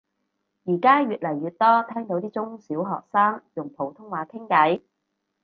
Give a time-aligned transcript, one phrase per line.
[0.65, 4.81] 而家越嚟越多聽到啲中小學生用普通話傾偈